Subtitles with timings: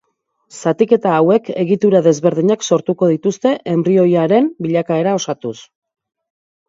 [0.59, 5.57] Zatiketa hauek egitura desberdinak sortuko dituzte, enbrioiaren bilakaera osatuz.